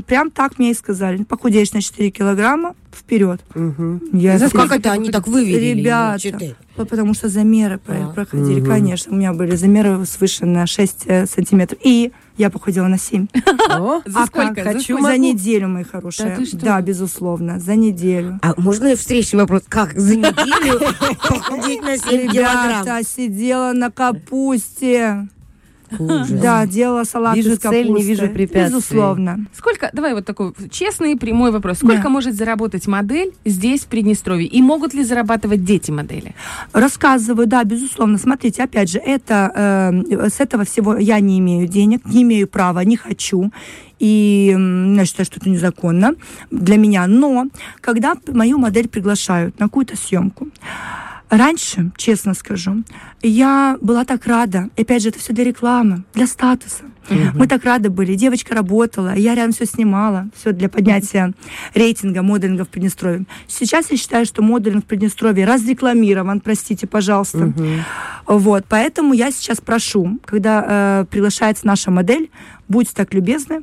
Прям 0.07 0.31
так 0.31 0.59
мне 0.59 0.73
и 0.73 0.75
сказали. 0.75 1.23
Похудеешь 1.25 1.73
на 1.73 1.81
4 1.81 2.11
килограмма, 2.11 2.75
вперед. 2.95 3.41
Мгм. 3.55 4.03
Я 4.13 4.39
сказала, 4.39 4.69
как 4.69 4.81
это 4.81 4.93
они 4.93 5.11
так 5.11 5.27
вывели? 5.27 5.81
Ребята, 5.81 6.19
Четыре. 6.21 6.57
по- 6.77 6.85
потому 6.85 7.15
что 7.15 7.29
замеры 7.31 7.81
А. 7.87 8.13
проходили, 8.13 8.61
Мгм. 8.61 8.69
конечно. 8.71 9.13
У 9.13 9.17
меня 9.17 9.33
были 9.33 9.57
замеры 9.57 10.05
свыше 10.05 10.45
на 10.45 10.67
6 10.67 11.05
э, 11.07 11.25
сантиметров. 11.27 11.79
И 11.83 12.13
я 12.37 12.51
похудела 12.51 12.87
на 12.89 12.99
7. 12.99 13.29
О, 13.71 14.03
За 14.05 14.23
а 14.23 14.27
сколько? 14.27 14.55
как? 14.55 14.65
Хочу? 14.75 14.97
За 14.97 15.03
могу. 15.03 15.17
неделю, 15.17 15.69
мои 15.69 15.85
хорошие. 15.85 16.39
Да, 16.55 16.81
безусловно, 16.81 17.59
за 17.61 17.77
неделю. 17.77 18.39
А 18.43 18.55
можно 18.57 18.97
встречный 18.97 19.41
вопрос? 19.41 19.63
Как 19.69 19.99
за 19.99 20.17
неделю 20.17 20.81
похудеть 21.29 21.83
на 21.83 21.97
7 21.99 22.31
килограмм? 22.31 22.83
Ребята, 22.83 23.01
сидела 23.09 23.73
на 23.73 23.91
капусте. 23.91 25.29
Ужас. 25.99 26.31
Да, 26.31 26.67
делала 26.67 27.05
салат 27.05 27.37
Вижу 27.37 27.53
из 27.53 27.59
цель, 27.59 27.85
не 27.87 27.89
капусты. 27.93 28.09
вижу 28.09 28.29
препятствий. 28.29 28.77
Безусловно. 28.77 29.47
Сколько, 29.57 29.91
давай 29.93 30.15
вот 30.15 30.25
такой 30.25 30.53
честный 30.71 31.17
прямой 31.17 31.51
вопрос. 31.51 31.79
Сколько 31.79 32.03
Да. 32.05 32.09
может 32.09 32.35
заработать 32.35 32.87
модель 32.87 33.33
здесь, 33.45 33.83
в 33.83 33.87
Приднестровье? 33.87 34.47
И 34.47 34.63
могут 34.63 34.95
ли 34.95 35.05
зарабатывать 35.05 35.65
дети 35.65 35.91
модели? 35.91 36.35
Рассказываю, 36.73 37.47
да, 37.47 37.65
безусловно. 37.65 38.19
Смотрите, 38.19 38.63
опять 38.63 38.91
же, 38.91 38.99
это 38.99 40.03
э, 40.11 40.29
с 40.29 40.41
этого 40.41 40.65
всего 40.65 40.97
я 40.97 41.21
не 41.21 41.39
имею 41.39 41.67
денег, 41.69 42.05
не 42.07 42.23
имею 42.23 42.47
права, 42.49 42.81
не 42.81 42.97
хочу. 42.97 43.51
И 43.99 44.49
я 44.97 45.05
считаю, 45.05 45.27
что 45.27 45.39
это 45.39 45.49
незаконно 45.49 46.15
для 46.51 46.77
меня. 46.77 47.07
Но 47.07 47.47
когда 47.81 48.15
мою 48.27 48.59
модель 48.59 48.89
приглашают 48.89 49.59
на 49.61 49.67
какую-то 49.67 49.97
съемку, 49.97 50.49
раньше, 51.33 51.91
честно 51.97 52.35
скажу, 52.35 52.85
я 53.23 53.79
была 53.81 54.05
так 54.05 54.27
рада. 54.27 54.69
И 54.77 54.83
опять 54.83 55.03
же, 55.03 55.09
это 55.09 55.19
все 55.19 55.33
для 55.33 55.45
рекламы, 55.45 56.05
для 56.15 56.27
статуса. 56.27 56.85
Мы 57.35 57.49
так 57.49 57.65
рады 57.65 57.91
были. 57.91 58.15
Девочка 58.15 58.55
работала, 58.55 59.15
я 59.15 59.35
рядом 59.35 59.53
все 59.53 59.67
снимала. 59.67 60.29
Все 60.37 60.53
для 60.53 60.69
поднятия 60.69 61.33
рейтинга 61.75 62.23
моделинга 62.23 62.65
в 62.65 62.69
Приднестровье. 62.69 63.25
Сейчас 63.49 63.91
я 63.91 63.97
считаю, 63.97 64.25
что 64.25 64.43
моделинг 64.43 64.85
в 64.85 64.87
Приднестровье 64.87 65.45
разрекламирован, 65.45 66.41
простите, 66.41 66.87
пожалуйста. 66.87 67.53
Вот, 68.27 68.65
поэтому 68.69 69.15
я 69.15 69.33
сейчас 69.33 69.61
прошу, 69.61 70.21
когда 70.25 71.01
э, 71.01 71.05
приглашается 71.11 71.67
наша 71.67 71.91
модель, 71.91 72.31
будьте 72.69 72.93
так 72.95 73.13
любезны, 73.15 73.63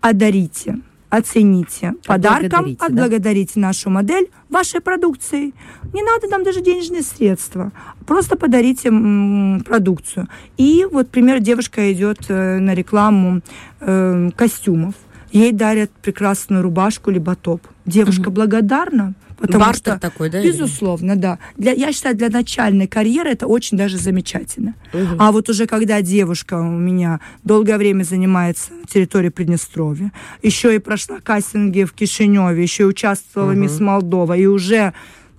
одарите, 0.00 0.78
оцените 1.10 1.94
подарком, 2.06 2.76
Отблагодарите, 2.78 3.52
да? 3.56 3.60
нашу 3.68 3.90
модель 3.90 4.28
вашей 4.48 4.80
продукцией. 4.80 5.54
Не 5.92 6.02
надо 6.02 6.28
нам 6.28 6.44
даже 6.44 6.60
денежные 6.60 7.02
средства, 7.02 7.72
просто 8.06 8.36
подарите 8.36 8.88
м, 8.88 9.62
продукцию. 9.64 10.28
И 10.56 10.86
вот, 10.90 11.08
пример, 11.10 11.40
девушка 11.40 11.92
идет 11.92 12.18
э, 12.28 12.58
на 12.58 12.74
рекламу 12.74 13.40
э, 13.80 14.30
костюмов, 14.36 14.94
ей 15.32 15.52
дарят 15.52 15.90
прекрасную 15.90 16.62
рубашку 16.62 17.10
либо 17.10 17.34
топ. 17.34 17.62
Девушка 17.86 18.30
благодарна, 18.30 19.14
потому 19.38 19.64
Бартер 19.64 19.94
что 19.94 20.00
такой, 20.00 20.30
да? 20.30 20.40
или? 20.40 20.48
Безусловно, 20.48 21.16
да. 21.16 21.38
Для, 21.56 21.72
я 21.72 21.92
считаю, 21.92 22.16
для 22.16 22.28
начальной 22.28 22.86
карьеры 22.86 23.30
это 23.30 23.46
очень 23.46 23.76
даже 23.76 23.96
замечательно. 23.96 24.74
Мгм. 24.92 25.16
А 25.18 25.32
вот 25.32 25.48
уже 25.48 25.66
когда 25.66 26.02
девушка 26.02 26.54
у 26.54 26.70
меня 26.70 27.20
долгое 27.44 27.78
время 27.78 28.02
занимается 28.04 28.72
на 28.72 28.86
территории 28.86 29.28
Приднестровья, 29.28 30.12
еще 30.42 30.74
и 30.74 30.78
прошла 30.78 31.20
кастинги 31.20 31.84
в 31.84 31.92
Кишиневе, 31.92 32.62
еще 32.62 32.84
и 32.84 32.86
участвовала 32.86 33.52
Мгм. 33.52 33.62
Мисс 33.62 33.80
Молдова, 33.80 34.36
и 34.36 34.46
уже 34.46 34.92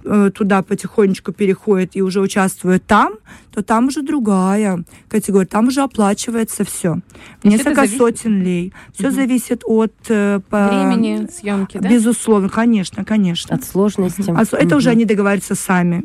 туда 0.04 0.62
потихонечку 0.64 1.32
переходит 1.34 1.92
и 1.96 2.02
уже 2.02 2.22
участвует 2.22 2.86
там, 2.86 3.14
то 3.54 3.62
там 3.62 3.88
уже 3.88 4.02
другая 4.02 4.84
категория, 5.08 5.46
там 5.48 5.68
уже 5.68 5.82
оплачивается 5.82 6.64
все. 6.64 7.00
Несколько 7.44 7.82
зависит- 7.82 7.98
сотен 7.98 8.42
лей. 8.44 8.74
Все 8.94 9.08
Мгм. 9.08 9.16
зависит 9.16 9.62
от 9.66 9.94
э, 10.10 10.40
по- 10.50 10.68
Времени 10.68 11.28
съемки, 11.32 11.78
да? 11.80 11.90
Безусловно, 11.90 12.50
конечно, 12.50 13.04
конечно. 13.04 13.56
От 13.56 13.64
сложности. 13.64 14.24
Это 14.56 14.76
уже 14.78 14.90
они 14.90 15.06
договариваются 15.06 15.56
сами. 15.56 16.04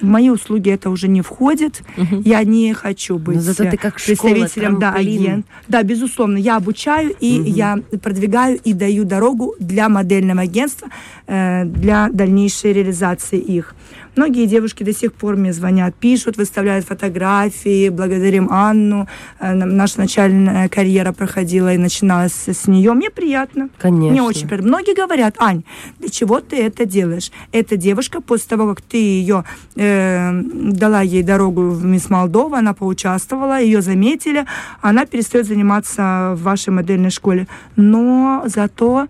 В 0.00 0.04
мои 0.04 0.30
услуги 0.30 0.70
это 0.70 0.90
уже 0.90 1.08
не 1.08 1.22
входит. 1.22 1.82
Мгм. 1.96 2.22
Я 2.24 2.42
не 2.44 2.72
хочу 2.74 3.18
быть 3.18 3.36
Но 3.36 3.42
зато 3.42 3.70
ты 3.70 3.76
как 3.76 3.98
школа, 3.98 4.32
представителем, 4.32 4.78
да, 4.78 4.92
агент. 4.92 5.46
Да, 5.68 5.82
безусловно, 5.82 6.36
я 6.36 6.56
обучаю 6.56 7.14
и 7.18 7.38
Мгм. 7.38 7.44
я 7.46 7.78
продвигаю 8.02 8.58
и 8.58 8.72
даю 8.72 9.04
дорогу 9.04 9.54
для 9.58 9.88
модельного 9.88 10.42
агентства, 10.42 10.88
э, 11.26 11.64
для 11.64 12.08
дальнейшей 12.12 12.72
реализации 12.72 13.38
их. 13.38 13.74
Многие 14.16 14.46
девушки 14.46 14.82
до 14.82 14.94
сих 14.94 15.12
пор 15.12 15.36
мне 15.36 15.52
звонят, 15.52 15.94
пишут, 15.94 16.38
выставляют 16.38 16.86
фотографии, 16.86 17.90
благодарим 17.90 18.48
Анну. 18.50 19.06
Э, 19.40 19.52
наша 19.52 19.98
начальная 19.98 20.68
карьера 20.70 21.12
проходила 21.12 21.74
и 21.74 21.76
начиналась 21.76 22.48
с 22.48 22.66
нее. 22.66 22.92
Мне 22.94 23.10
приятно. 23.10 23.68
Конечно. 23.78 24.10
Мне 24.12 24.22
очень 24.22 24.48
приятно. 24.48 24.68
Многие 24.68 24.94
говорят, 24.94 25.36
Ань, 25.38 25.64
для 25.98 26.08
чего 26.08 26.40
ты 26.40 26.56
это 26.56 26.86
делаешь? 26.86 27.30
Эта 27.52 27.76
девушка, 27.76 28.20
после 28.22 28.48
того, 28.48 28.68
как 28.74 28.80
ты 28.80 28.96
ее 28.96 29.44
э, 29.86 30.42
дала 30.72 31.00
ей 31.02 31.22
дорогу 31.22 31.70
в 31.70 31.84
Мисс 31.84 32.10
Молдова, 32.10 32.58
она 32.58 32.74
поучаствовала, 32.74 33.60
ее 33.60 33.80
заметили, 33.82 34.44
она 34.80 35.06
перестает 35.06 35.46
заниматься 35.46 36.34
в 36.36 36.42
вашей 36.42 36.70
модельной 36.70 37.10
школе. 37.10 37.46
Но 37.76 38.42
зато 38.46 39.06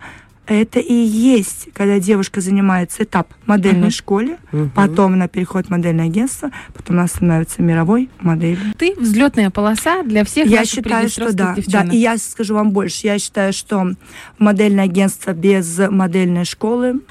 это 0.47 0.79
и 0.79 0.93
есть, 0.93 1.67
когда 1.73 1.99
девушка 1.99 2.39
занимается 2.39 3.03
этап 3.03 3.27
модельной 3.45 3.87
Мгм. 3.87 3.91
школе, 3.91 4.37
Мгм. 4.53 4.71
потом 4.73 5.13
она 5.13 5.27
переходит 5.27 5.67
в 5.67 5.71
модельное 5.71 6.05
агентство, 6.05 6.51
потом 6.73 6.97
она 6.99 7.07
становится 7.07 7.61
мировой 7.61 8.09
моделью. 8.21 8.73
Ты 8.77 8.95
взлетная 8.97 9.49
полоса 9.49 10.03
для 10.03 10.23
всех 10.23 10.47
Я 10.47 10.63
считаю, 10.63 11.09
что 11.09 11.33
да, 11.33 11.55
да. 11.67 11.83
И 11.91 11.97
я 11.97 12.17
скажу 12.17 12.55
вам 12.55 12.71
больше. 12.71 13.07
Я 13.07 13.19
считаю, 13.19 13.51
что 13.51 13.91
модельное 14.39 14.85
агентство 14.85 15.33
без 15.33 15.79
модельной 15.89 16.45
школы 16.45 17.01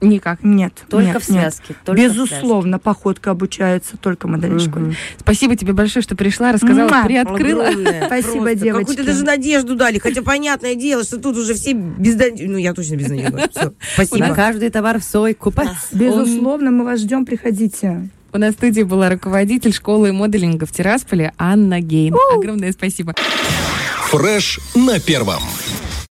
Никак. 0.00 0.42
нет. 0.42 0.72
Только 0.88 1.06
нет, 1.12 1.22
в 1.22 1.28
нет. 1.28 1.40
связке. 1.54 1.74
только 1.84 2.00
в 2.00 2.02
Безусловно, 2.02 2.78
походка 2.78 3.30
обучается 3.30 3.96
только 3.96 4.26
в 4.26 4.30
модельной 4.30 4.60
связке. 4.60 4.78
школе. 4.80 4.96
Спасибо 5.18 5.56
тебе 5.56 5.72
большое, 5.72 6.02
что 6.02 6.16
пришла, 6.16 6.52
рассказала, 6.52 6.88
Муа. 6.88 7.04
приоткрыла. 7.04 7.68
Огромное. 7.68 8.06
Спасибо, 8.06 8.44
Просто. 8.44 8.54
девочки. 8.56 8.86
Какую-то 8.90 9.04
даже 9.12 9.24
надежду 9.24 9.74
дали. 9.76 9.98
Хотя 9.98 10.22
понятное 10.22 10.74
дело, 10.74 11.02
что 11.04 11.18
тут 11.18 11.36
уже 11.36 11.54
все 11.54 11.72
безнадежны. 11.72 12.52
Ну, 12.52 12.58
я 12.58 12.74
точно 12.74 12.96
безнадежна. 12.96 13.48
Все. 13.50 13.64
На 13.64 13.72
Спасибо. 13.94 14.34
каждый 14.34 14.70
товар 14.70 15.00
в 15.00 15.04
свой 15.04 15.34
купать. 15.34 15.68
Безусловно, 15.92 16.70
мы 16.70 16.84
вас 16.84 17.00
ждем, 17.00 17.24
приходите. 17.26 18.08
У 18.32 18.38
нас 18.38 18.54
в 18.54 18.58
студии 18.58 18.82
была 18.82 19.08
руководитель 19.08 19.72
школы 19.72 20.12
моделинга 20.12 20.66
в 20.66 20.72
Тирасполе 20.72 21.32
Анна 21.38 21.80
Гейн. 21.80 22.14
Огромное 22.34 22.72
спасибо. 22.72 23.14
Фреш 24.10 24.60
на 24.74 25.00
первом. 25.00 25.42